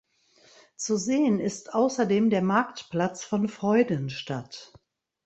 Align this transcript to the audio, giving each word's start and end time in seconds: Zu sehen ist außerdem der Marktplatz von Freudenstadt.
Zu 0.77 0.97
sehen 0.97 1.39
ist 1.39 1.75
außerdem 1.75 2.31
der 2.31 2.41
Marktplatz 2.41 3.23
von 3.23 3.47
Freudenstadt. 3.47 4.73